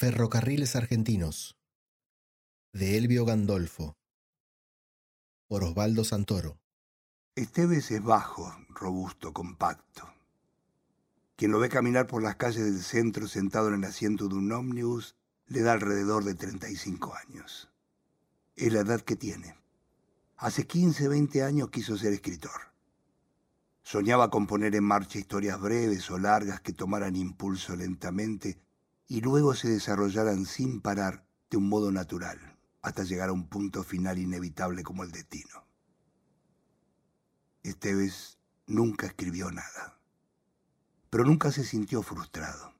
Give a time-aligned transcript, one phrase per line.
[0.00, 1.58] Ferrocarriles Argentinos
[2.72, 3.98] de Elvio Gandolfo
[5.46, 6.58] por Osvaldo Santoro
[7.34, 10.10] Esteves es bajo, robusto, compacto.
[11.36, 14.50] Quien lo ve caminar por las calles del centro sentado en el asiento de un
[14.50, 15.16] ómnibus
[15.48, 17.70] le da alrededor de 35 años.
[18.56, 19.54] Es la edad que tiene.
[20.38, 22.72] Hace 15, 20 años quiso ser escritor.
[23.82, 28.62] Soñaba con poner en marcha historias breves o largas que tomaran impulso lentamente
[29.10, 33.82] y luego se desarrollaran sin parar de un modo natural, hasta llegar a un punto
[33.82, 35.66] final inevitable como el destino.
[37.64, 39.98] Esteves nunca escribió nada,
[41.10, 42.72] pero nunca se sintió frustrado,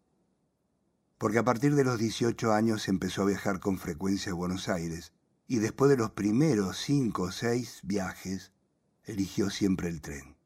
[1.19, 5.13] porque a partir de los 18 años empezó a viajar con frecuencia a Buenos Aires
[5.49, 8.53] y después de los primeros cinco o seis viajes,
[9.03, 10.37] eligió siempre el tren.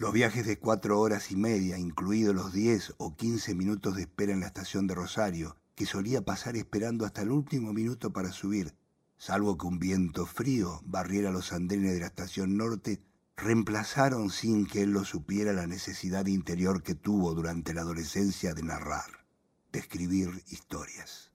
[0.00, 4.32] Los viajes de cuatro horas y media, incluidos los diez o quince minutos de espera
[4.32, 8.74] en la estación de Rosario, que solía pasar esperando hasta el último minuto para subir,
[9.18, 13.02] salvo que un viento frío barriera los andenes de la estación norte,
[13.36, 18.62] reemplazaron sin que él lo supiera la necesidad interior que tuvo durante la adolescencia de
[18.62, 19.26] narrar,
[19.70, 21.29] de escribir historias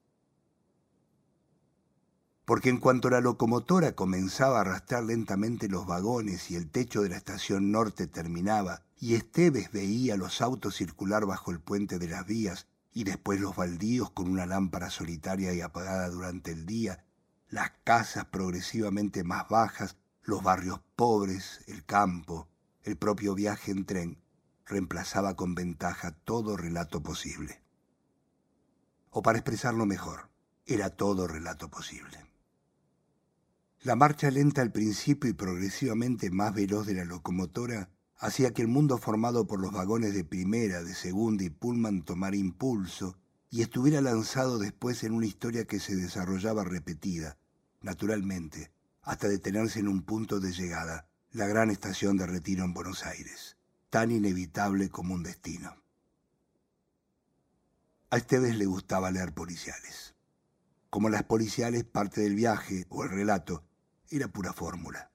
[2.46, 7.08] porque en cuanto la locomotora comenzaba a arrastrar lentamente los vagones y el techo de
[7.08, 12.24] la estación norte terminaba, y Esteves veía los autos circular bajo el puente de las
[12.24, 17.04] vías y después los baldíos con una lámpara solitaria y apagada durante el día,
[17.50, 22.48] las casas progresivamente más bajas, los barrios pobres, el campo,
[22.84, 24.22] el propio viaje en tren,
[24.66, 27.60] reemplazaba con ventaja todo relato posible.
[29.10, 30.30] O para expresarlo mejor,
[30.64, 32.25] era todo relato posible.
[33.86, 38.66] La marcha lenta al principio y progresivamente más veloz de la locomotora hacía que el
[38.66, 43.16] mundo formado por los vagones de primera, de segunda y pullman tomara impulso
[43.48, 47.38] y estuviera lanzado después en una historia que se desarrollaba repetida,
[47.80, 53.06] naturalmente, hasta detenerse en un punto de llegada, la gran estación de retiro en Buenos
[53.06, 53.56] Aires,
[53.88, 55.76] tan inevitable como un destino.
[58.10, 60.16] A Esteves le gustaba leer policiales.
[60.90, 63.62] Como las policiales, parte del viaje o el relato
[64.10, 65.10] era pura fórmula.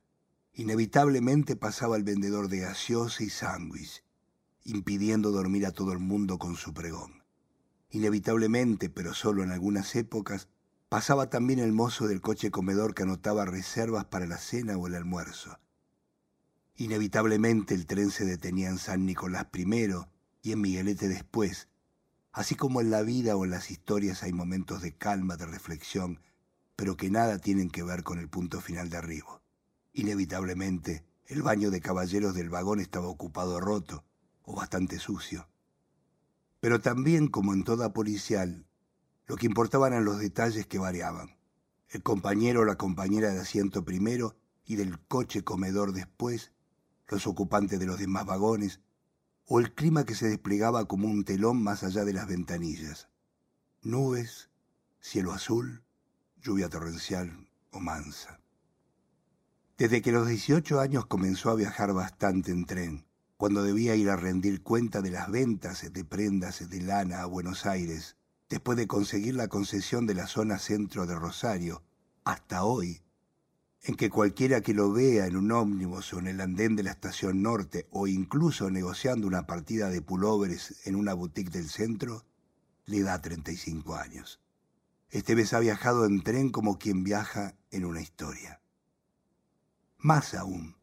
[0.53, 4.03] Inevitablemente pasaba el vendedor de gaseosa y sándwich,
[4.63, 7.23] impidiendo dormir a todo el mundo con su pregón.
[7.89, 10.49] Inevitablemente, pero solo en algunas épocas,
[10.89, 14.95] pasaba también el mozo del coche comedor que anotaba reservas para la cena o el
[14.95, 15.59] almuerzo.
[16.75, 20.09] Inevitablemente el tren se detenía en San Nicolás primero
[20.41, 21.69] y en Miguelete después,
[22.33, 26.19] así como en la vida o en las historias hay momentos de calma, de reflexión,
[26.75, 29.41] pero que nada tienen que ver con el punto final de arribo.
[29.93, 34.03] Inevitablemente, el baño de caballeros del vagón estaba ocupado roto
[34.43, 35.47] o bastante sucio.
[36.59, 38.65] Pero también, como en toda policial,
[39.27, 41.37] lo que importaban eran los detalles que variaban.
[41.89, 46.51] El compañero o la compañera de asiento primero y del coche comedor después,
[47.07, 48.79] los ocupantes de los demás vagones,
[49.45, 53.09] o el clima que se desplegaba como un telón más allá de las ventanillas.
[53.81, 54.49] Nubes,
[54.99, 55.83] cielo azul,
[56.41, 58.39] lluvia torrencial o mansa.
[59.77, 63.05] Desde que los 18 años comenzó a viajar bastante en tren,
[63.37, 67.65] cuando debía ir a rendir cuenta de las ventas de prendas de lana a Buenos
[67.65, 68.15] Aires,
[68.49, 71.83] después de conseguir la concesión de la zona centro de Rosario,
[72.23, 73.01] hasta hoy,
[73.83, 76.91] en que cualquiera que lo vea en un ómnibus o en el andén de la
[76.91, 82.23] estación norte o incluso negociando una partida de pulóveres en una boutique del centro,
[82.85, 84.40] le da 35 años.
[85.11, 88.61] Esteves ha viajado en tren como quien viaja en una historia.
[89.97, 90.77] Más aún,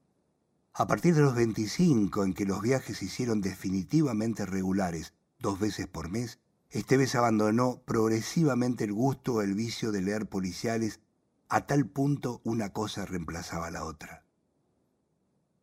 [0.74, 5.86] a partir de los 25 en que los viajes se hicieron definitivamente regulares dos veces
[5.86, 6.40] por mes,
[6.70, 11.00] Esteves abandonó progresivamente el gusto o el vicio de leer policiales
[11.48, 14.26] a tal punto una cosa reemplazaba a la otra.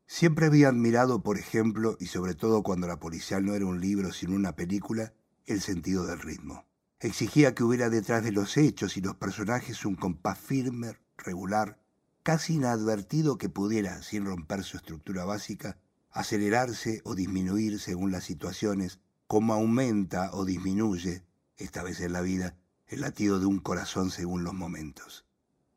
[0.08, 4.12] Siempre había admirado, por ejemplo, y sobre todo cuando la policial no era un libro
[4.12, 5.14] sino una película,
[5.46, 6.66] el sentido del ritmo.
[7.00, 11.78] Exigía que hubiera detrás de los hechos y los personajes un compás firme, regular,
[12.24, 15.78] casi inadvertido que pudiera, sin romper su estructura básica,
[16.10, 21.26] acelerarse o disminuir según las situaciones, como aumenta o disminuye,
[21.58, 22.56] esta vez en la vida,
[22.88, 25.26] el latido de un corazón según los momentos.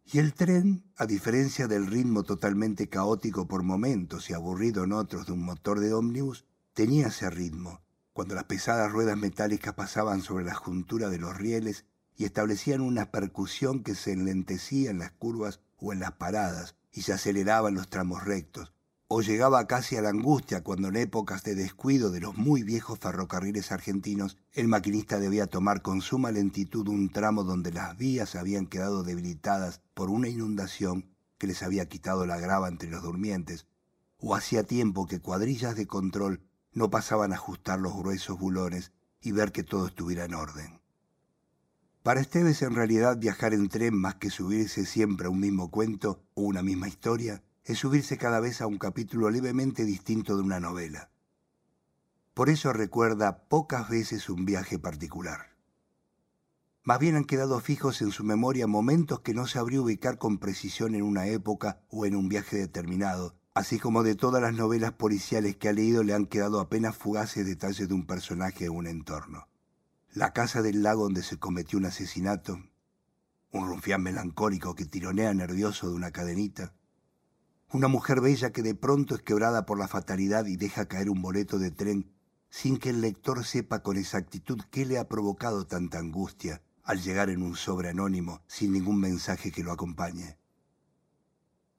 [0.05, 5.27] Y el tren, a diferencia del ritmo totalmente caótico por momentos y aburrido en otros
[5.27, 7.83] de un motor de ómnibus, tenía ese ritmo,
[8.19, 11.85] cuando las pesadas ruedas metálicas pasaban sobre la juntura de los rieles
[12.17, 17.03] y establecían una percusión que se enlentecía en las curvas o en las paradas y
[17.03, 18.73] se aceleraba en los tramos rectos,
[19.07, 22.99] o llegaba casi a la angustia cuando en épocas de descuido de los muy viejos
[22.99, 28.67] ferrocarriles argentinos, el maquinista debía tomar con suma lentitud un tramo donde las vías habían
[28.67, 33.69] quedado debilitadas por una inundación que les había quitado la grava entre los durmientes,
[34.19, 36.48] o hacía tiempo que cuadrillas de control
[36.79, 40.81] no pasaban a ajustar los gruesos bulones y ver que todo estuviera en orden.
[42.03, 46.23] Para Esteves en realidad viajar en tren más que subirse siempre a un mismo cuento
[46.35, 50.61] o una misma historia es subirse cada vez a un capítulo levemente distinto de una
[50.61, 51.11] novela.
[52.33, 55.57] Por eso recuerda pocas veces un viaje particular.
[56.85, 60.95] Más bien han quedado fijos en su memoria momentos que no sabría ubicar con precisión
[60.95, 65.57] en una época o en un viaje determinado, así como de todas las novelas policiales
[65.57, 69.49] que ha leído le han quedado apenas fugaces detalles de un personaje o un entorno.
[70.13, 72.63] La casa del lago donde se cometió un asesinato,
[73.51, 76.73] un rufián melancólico que tironea nervioso de una cadenita,
[77.73, 81.21] una mujer bella que de pronto es quebrada por la fatalidad y deja caer un
[81.21, 82.13] boleto de tren
[82.51, 87.29] sin que el lector sepa con exactitud qué le ha provocado tanta angustia al llegar
[87.29, 90.39] en un sobre anónimo sin ningún mensaje que lo acompañe.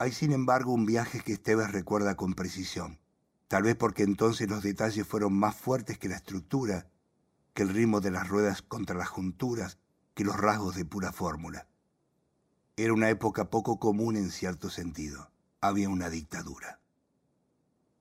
[0.01, 3.01] Hay sin embargo un viaje que Esteves recuerda con precisión,
[3.49, 6.87] tal vez porque entonces los detalles fueron más fuertes que la estructura,
[7.53, 9.77] que el ritmo de las ruedas contra las junturas,
[10.13, 11.67] que los rasgos de pura fórmula.
[12.77, 16.79] Era una época poco común en cierto sentido había una dictadura.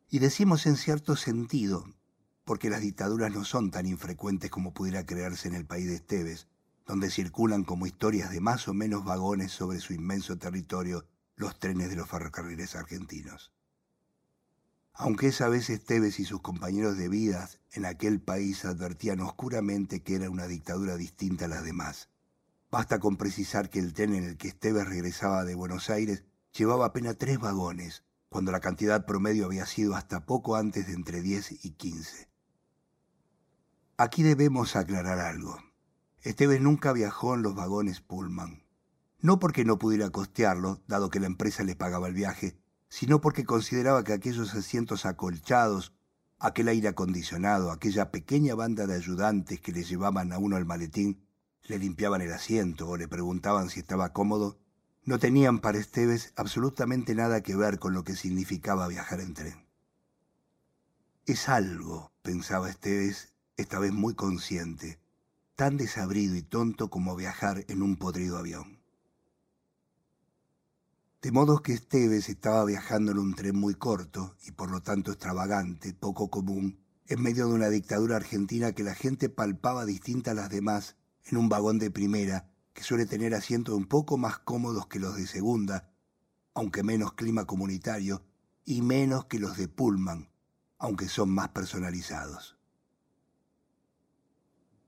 [0.09, 1.85] Y decimos en cierto sentido,
[2.45, 6.47] porque las dictaduras no son tan infrecuentes como pudiera creerse en el país de Esteves,
[6.87, 11.05] donde circulan como historias de más o menos vagones sobre su inmenso territorio
[11.39, 13.53] los trenes de los ferrocarriles argentinos.
[14.93, 20.17] Aunque esa vez Esteves y sus compañeros de vidas en aquel país advertían oscuramente que
[20.17, 22.09] era una dictadura distinta a las demás.
[22.73, 26.87] Basta con precisar que el tren en el que Esteves regresaba de Buenos Aires llevaba
[26.87, 31.65] apenas tres vagones, cuando la cantidad promedio había sido hasta poco antes de entre 10
[31.65, 32.29] y 15.
[33.97, 35.57] Aquí debemos aclarar algo.
[36.23, 38.68] Esteves nunca viajó en los vagones Pullman.
[39.21, 42.57] No porque no pudiera costearlo, dado que la empresa le pagaba el viaje,
[42.89, 45.93] sino porque consideraba que aquellos asientos acolchados,
[46.39, 51.27] aquel aire acondicionado, aquella pequeña banda de ayudantes que le llevaban a uno al maletín,
[51.65, 54.59] le limpiaban el asiento o le preguntaban si estaba cómodo,
[55.05, 59.67] no tenían para Esteves absolutamente nada que ver con lo que significaba viajar en tren.
[61.27, 65.01] Es algo, pensaba Esteves, esta vez muy consciente,
[65.57, 68.78] tan desabrido y tonto como viajar en un podrido avión.
[71.21, 75.11] De modo que Esteves estaba viajando en un tren muy corto y por lo tanto
[75.11, 76.79] extravagante, poco común,
[77.09, 80.95] en medio de una dictadura argentina que la gente palpaba distinta a las demás
[81.25, 85.17] en un vagón de primera que suele tener asientos un poco más cómodos que los
[85.17, 85.91] de segunda,
[86.55, 88.23] aunque menos clima comunitario,
[88.65, 90.31] y menos que los de Pullman,
[90.79, 92.57] aunque son más personalizados.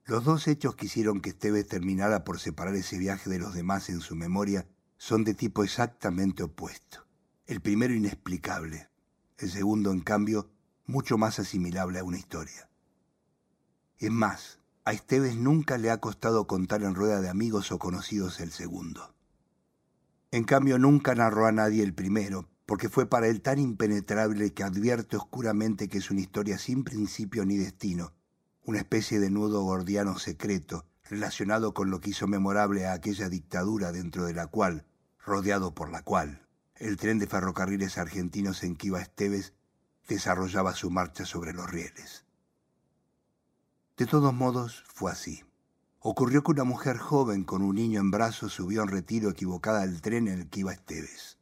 [0.05, 3.89] Los dos hechos que hicieron que Esteves terminara por separar ese viaje de los demás
[3.89, 4.69] en su memoria
[5.01, 7.07] son de tipo exactamente opuesto.
[7.47, 8.91] El primero inexplicable,
[9.39, 10.51] el segundo, en cambio,
[10.85, 12.69] mucho más asimilable a una historia.
[13.97, 18.41] Es más, a Esteves nunca le ha costado contar en rueda de amigos o conocidos
[18.41, 19.15] el segundo.
[20.33, 24.65] En cambio, nunca narró a nadie el primero, porque fue para él tan impenetrable que
[24.65, 28.13] advierte oscuramente que es una historia sin principio ni destino,
[28.65, 33.93] una especie de nudo gordiano secreto, relacionado con lo que hizo memorable a aquella dictadura
[33.93, 34.85] dentro de la cual,
[35.25, 36.47] rodeado por la cual,
[36.77, 39.53] el tren de ferrocarriles argentinos en que iba Esteves
[40.09, 42.25] desarrollaba su marcha sobre los rieles.
[43.97, 45.45] De todos modos, fue así.
[45.99, 50.01] Ocurrió que una mujer joven con un niño en brazos subió en retiro equivocada al
[50.01, 51.39] tren en el que Esteves.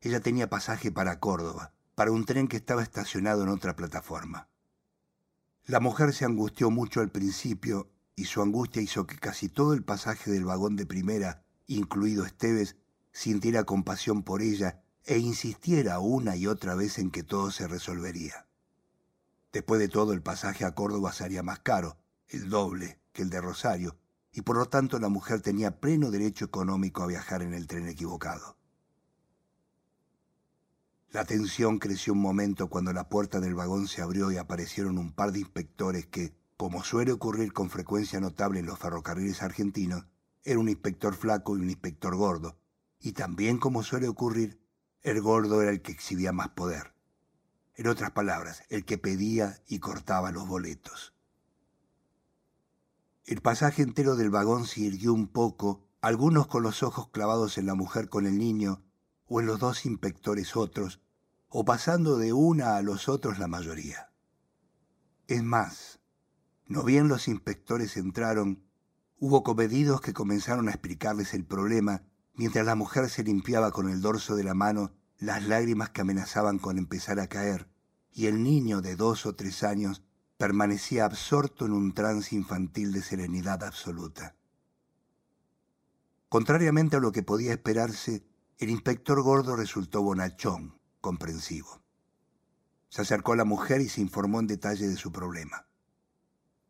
[0.00, 4.48] Ella tenía pasaje para Córdoba, para un tren que estaba estacionado en otra plataforma.
[5.66, 9.82] La mujer se angustió mucho al principio y su angustia hizo que casi todo el
[9.82, 12.76] pasaje del vagón de primera, incluido Esteves,
[13.12, 18.46] sintiera compasión por ella e insistiera una y otra vez en que todo se resolvería.
[19.52, 23.40] Después de todo, el pasaje a Córdoba sería más caro, el doble que el de
[23.40, 23.96] Rosario,
[24.32, 27.86] y por lo tanto la mujer tenía pleno derecho económico a viajar en el tren
[27.88, 28.56] equivocado.
[31.10, 35.12] La tensión creció un momento cuando la puerta del vagón se abrió y aparecieron un
[35.12, 40.06] par de inspectores que, como suele ocurrir con frecuencia notable en los ferrocarriles argentinos,
[40.42, 42.56] era un inspector flaco y un inspector gordo,
[43.02, 44.60] y también como suele ocurrir,
[45.02, 46.94] el gordo era el que exhibía más poder.
[47.74, 51.12] En otras palabras, el que pedía y cortaba los boletos.
[53.26, 57.66] El pasaje entero del vagón se irguió un poco, algunos con los ojos clavados en
[57.66, 58.84] la mujer con el niño,
[59.26, 61.00] o en los dos inspectores otros,
[61.48, 64.12] o pasando de una a los otros la mayoría.
[65.26, 66.00] Es más,
[66.66, 68.64] no bien los inspectores entraron,
[69.18, 72.04] hubo comedidos que comenzaron a explicarles el problema
[72.34, 76.58] mientras la mujer se limpiaba con el dorso de la mano las lágrimas que amenazaban
[76.58, 77.68] con empezar a caer,
[78.12, 80.02] y el niño de dos o tres años
[80.36, 84.34] permanecía absorto en un trance infantil de serenidad absoluta.
[86.28, 88.26] Contrariamente a lo que podía esperarse,
[88.58, 91.82] el inspector gordo resultó bonachón, comprensivo.
[92.88, 95.66] Se acercó a la mujer y se informó en detalle de su problema.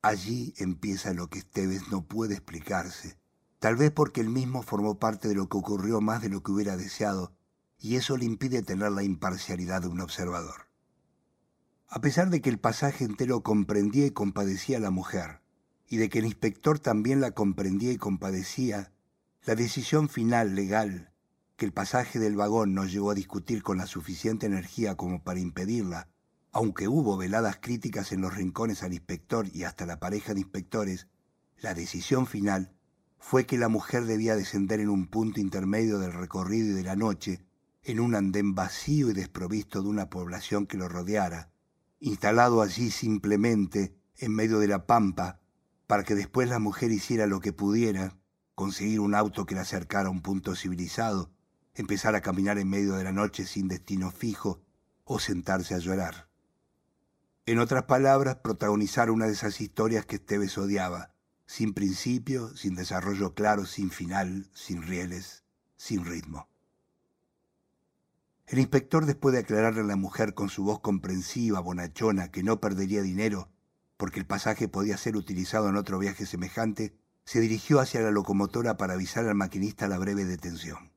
[0.03, 3.19] Allí empieza lo que Esteves no puede explicarse,
[3.63, 6.51] tal vez porque él mismo formó parte de lo que ocurrió más de lo que
[6.51, 7.33] hubiera deseado,
[7.79, 10.67] y eso le impide tener la imparcialidad de un observador.
[11.87, 15.43] A pesar de que el pasaje entero comprendía y compadecía a la mujer,
[15.87, 18.91] y de que el inspector también la comprendía y compadecía,
[19.45, 21.13] la decisión final legal,
[21.55, 25.39] que el pasaje del vagón nos llevó a discutir con la suficiente energía como para
[25.39, 26.09] impedirla,
[26.51, 31.07] aunque hubo veladas críticas en los rincones al inspector y hasta la pareja de inspectores,
[31.61, 32.75] la decisión final
[33.25, 36.97] fue que la mujer debía descender en un punto intermedio del recorrido y de la
[36.97, 37.47] noche,
[37.85, 41.53] en un andén vacío y desprovisto de una población que lo rodeara,
[42.01, 45.41] instalado allí simplemente en medio de la pampa,
[45.87, 48.19] para que después la mujer hiciera lo que pudiera,
[48.57, 51.31] conseguir un auto que la acercara a un punto civilizado,
[51.75, 54.61] empezar a caminar en medio de la noche sin destino fijo
[55.05, 56.29] o sentarse a llorar.
[57.47, 61.12] En otras palabras, protagonizar una de esas historias que Esteves odiaba,
[61.53, 65.45] sin principio, sin desarrollo claro, sin final, sin rieles,
[65.77, 66.49] sin ritmo.
[68.47, 72.59] El inspector, después de aclararle a la mujer con su voz comprensiva, bonachona, que no
[72.59, 73.51] perdería dinero,
[73.99, 78.79] porque el pasaje podía ser utilizado en otro viaje semejante, se dirigió hacia la locomotora
[78.79, 80.91] para avisar al maquinista la breve detención.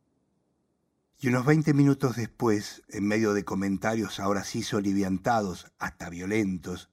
[1.20, 6.90] Y unos veinte minutos después, en medio de comentarios ahora sí soliviantados, hasta violentos,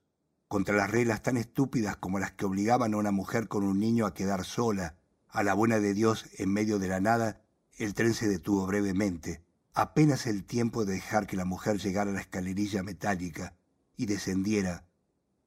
[0.52, 4.04] contra las reglas tan estúpidas como las que obligaban a una mujer con un niño
[4.04, 4.96] a quedar sola,
[5.30, 7.40] a la buena de Dios en medio de la nada,
[7.78, 9.42] el tren se detuvo brevemente,
[9.72, 13.56] apenas el tiempo de dejar que la mujer llegara a la escalerilla metálica
[13.96, 14.84] y descendiera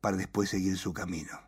[0.01, 1.39] para después seguir su camino.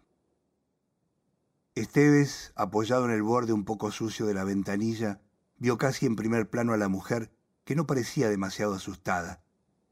[1.73, 5.19] Esteves, apoyado en el borde un poco sucio de la ventanilla,
[5.57, 7.31] vio casi en primer plano a la mujer
[7.63, 9.41] que no parecía demasiado asustada,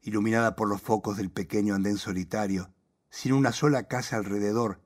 [0.02, 2.70] iluminada por los focos del pequeño andén solitario,
[3.10, 4.80] sin una sola casa alrededor,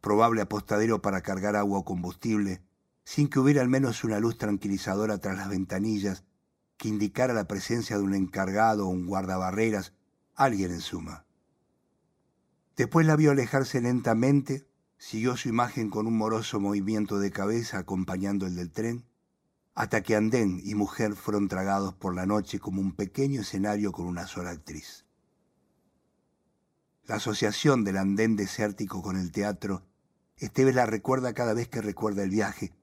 [0.00, 2.62] probable apostadero para cargar agua o combustible,
[3.04, 6.24] sin que hubiera al menos una luz tranquilizadora tras las ventanillas
[6.76, 9.92] que indicara la presencia de un encargado o un guardabarreras,
[10.34, 11.26] alguien en suma.
[12.76, 18.46] Después la vio alejarse lentamente, siguió su imagen con un moroso movimiento de cabeza acompañando
[18.46, 19.04] el del tren,
[19.74, 24.06] hasta que andén y mujer fueron tragados por la noche como un pequeño escenario con
[24.06, 25.07] una sola actriz.
[27.08, 29.82] La asociación del andén desértico con el teatro,
[30.36, 32.74] Esteves la recuerda cada vez que recuerda el viaje,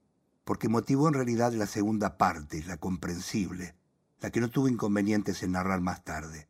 [0.42, 3.76] porque motivó en realidad la segunda parte, la comprensible,
[4.20, 6.48] la que no tuvo inconvenientes en narrar más tarde.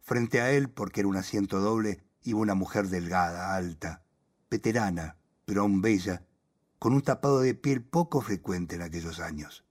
[0.00, 4.04] Frente a él, porque era un asiento doble, iba una mujer delgada, alta,
[4.48, 6.24] veterana, pero aún bella,
[6.78, 9.64] con un tapado de piel poco frecuente en aquellos años.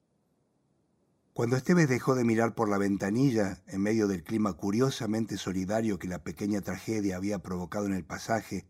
[1.41, 6.07] Cuando Esteves dejó de mirar por la ventanilla, en medio del clima curiosamente solidario que
[6.07, 8.67] la pequeña tragedia había provocado en el pasaje,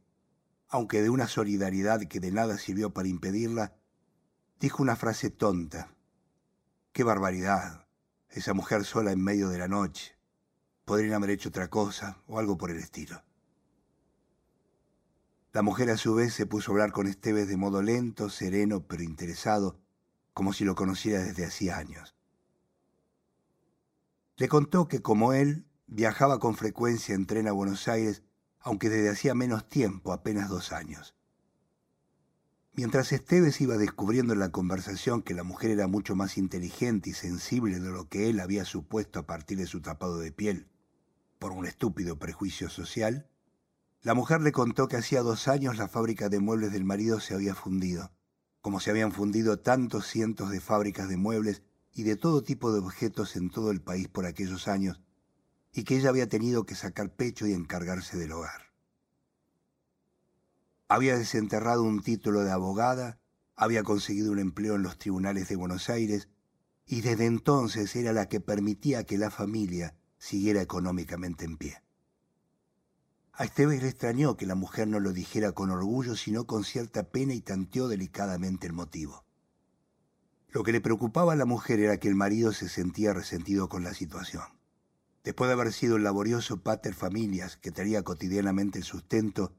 [0.69, 3.75] aunque de una solidaridad que de nada sirvió para impedirla,
[4.61, 5.93] dijo una frase tonta.
[6.93, 7.87] ¡Qué barbaridad!
[8.29, 10.17] Esa mujer sola en medio de la noche.
[10.85, 13.21] Podrían haber hecho otra cosa o algo por el estilo.
[15.51, 18.87] La mujer a su vez se puso a hablar con Esteves de modo lento, sereno,
[18.87, 19.77] pero interesado,
[20.33, 22.15] como si lo conociera desde hacía años.
[24.41, 28.23] Le contó que como él viajaba con frecuencia en tren a Buenos Aires,
[28.59, 31.13] aunque desde hacía menos tiempo, apenas dos años.
[32.73, 37.13] Mientras Esteves iba descubriendo en la conversación que la mujer era mucho más inteligente y
[37.13, 40.71] sensible de lo que él había supuesto a partir de su tapado de piel,
[41.37, 43.29] por un estúpido prejuicio social,
[44.01, 47.35] la mujer le contó que hacía dos años la fábrica de muebles del marido se
[47.35, 48.11] había fundido,
[48.61, 51.61] como se habían fundido tantos cientos de fábricas de muebles
[51.93, 55.01] y de todo tipo de objetos en todo el país por aquellos años,
[55.73, 58.71] y que ella había tenido que sacar pecho y encargarse del hogar.
[60.87, 63.19] Había desenterrado un título de abogada,
[63.55, 66.27] había conseguido un empleo en los tribunales de Buenos Aires,
[66.85, 71.81] y desde entonces era la que permitía que la familia siguiera económicamente en pie.
[73.33, 77.03] A Esteves le extrañó que la mujer no lo dijera con orgullo, sino con cierta
[77.03, 79.23] pena y tanteó delicadamente el motivo.
[80.51, 83.83] Lo que le preocupaba a la mujer era que el marido se sentía resentido con
[83.83, 84.43] la situación.
[85.23, 89.53] Después de haber sido el laborioso pater familias que tenía cotidianamente el sustento,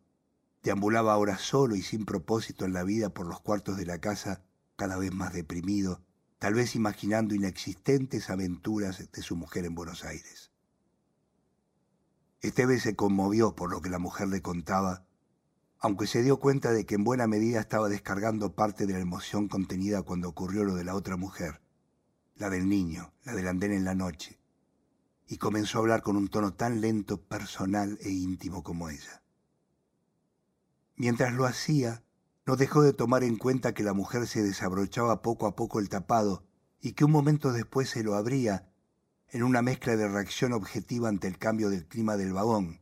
[0.62, 4.42] deambulaba ahora solo y sin propósito en la vida por los cuartos de la casa,
[4.76, 6.02] cada vez más deprimido,
[6.38, 10.50] tal vez imaginando inexistentes aventuras de su mujer en Buenos Aires.
[12.40, 15.06] Esteves se conmovió por lo que la mujer le contaba,
[15.84, 19.48] aunque se dio cuenta de que en buena medida estaba descargando parte de la emoción
[19.48, 21.60] contenida cuando ocurrió lo de la otra mujer,
[22.36, 24.38] la del niño, la del andén en la noche,
[25.26, 29.24] y comenzó a hablar con un tono tan lento, personal e íntimo como ella.
[30.94, 32.04] Mientras lo hacía,
[32.46, 35.88] no dejó de tomar en cuenta que la mujer se desabrochaba poco a poco el
[35.88, 36.44] tapado
[36.80, 38.72] y que un momento después se lo abría
[39.30, 42.81] en una mezcla de reacción objetiva ante el cambio del clima del vagón.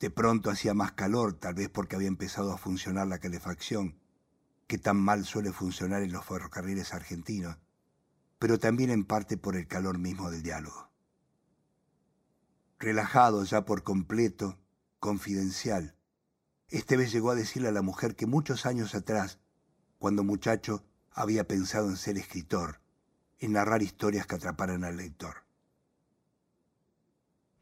[0.00, 4.00] De pronto hacía más calor, tal vez porque había empezado a funcionar la calefacción,
[4.66, 7.58] que tan mal suele funcionar en los ferrocarriles argentinos,
[8.38, 10.90] pero también en parte por el calor mismo del diálogo.
[12.78, 14.58] Relajado ya por completo,
[15.00, 15.94] confidencial,
[16.68, 19.38] Esteves llegó a decirle a la mujer que muchos años atrás,
[19.98, 22.80] cuando muchacho, había pensado en ser escritor,
[23.38, 25.44] en narrar historias que atraparan al lector.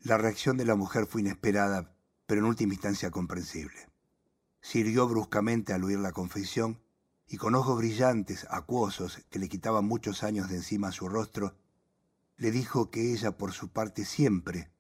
[0.01, 1.98] La reacción de la mujer fue inesperada,
[2.29, 3.89] pero en última instancia comprensible.
[4.61, 6.79] Sirvió bruscamente al oír la confesión
[7.27, 11.57] y con ojos brillantes, acuosos, que le quitaban muchos años de encima su rostro,
[12.37, 14.71] le dijo que ella por su parte siempre,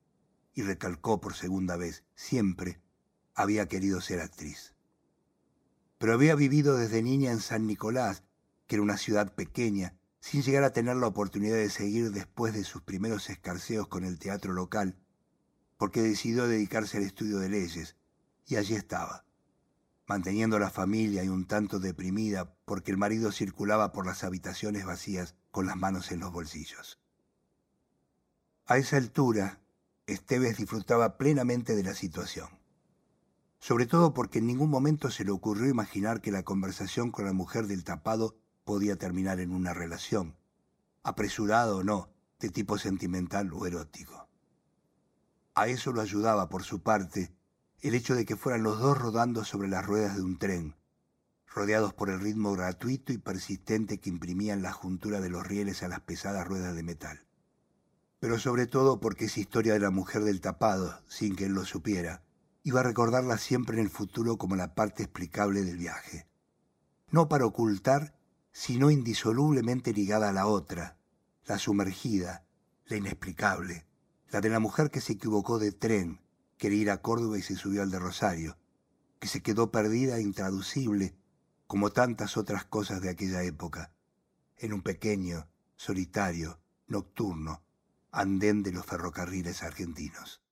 [0.52, 2.82] y recalcó por segunda vez, siempre,
[3.34, 4.74] había querido ser actriz.
[5.96, 8.24] Pero había vivido desde niña en San Nicolás,
[8.66, 12.64] que era una ciudad pequeña, sin llegar a tener la oportunidad de seguir después de
[12.64, 14.98] sus primeros escarceos con el teatro local,
[15.78, 17.96] porque decidió dedicarse al estudio de leyes,
[18.46, 19.24] y allí estaba,
[20.06, 25.34] manteniendo la familia y un tanto deprimida porque el marido circulaba por las habitaciones vacías
[25.50, 26.98] con las manos en los bolsillos.
[28.66, 29.60] A esa altura,
[30.06, 32.48] Esteves disfrutaba plenamente de la situación,
[33.60, 37.32] sobre todo porque en ningún momento se le ocurrió imaginar que la conversación con la
[37.32, 40.36] mujer del tapado podía terminar en una relación,
[41.02, 44.27] apresurada o no, de tipo sentimental o erótico.
[45.58, 47.34] A eso lo ayudaba, por su parte,
[47.80, 50.76] el hecho de que fueran los dos rodando sobre las ruedas de un tren,
[51.52, 55.88] rodeados por el ritmo gratuito y persistente que imprimían la juntura de los rieles a
[55.88, 57.26] las pesadas ruedas de metal.
[58.20, 61.64] Pero sobre todo porque esa historia de la mujer del tapado, sin que él lo
[61.64, 62.22] supiera,
[62.62, 66.28] iba a recordarla siempre en el futuro como la parte explicable del viaje.
[67.10, 68.14] No para ocultar,
[68.52, 70.98] sino indisolublemente ligada a la otra,
[71.46, 72.44] la sumergida,
[72.86, 73.87] la inexplicable,
[74.30, 76.20] la de la mujer que se equivocó de tren,
[76.58, 78.58] quería ir a Córdoba y se subió al de Rosario,
[79.18, 81.14] que se quedó perdida e intraducible,
[81.66, 83.92] como tantas otras cosas de aquella época,
[84.58, 87.62] en un pequeño, solitario, nocturno,
[88.10, 90.42] andén de los ferrocarriles argentinos.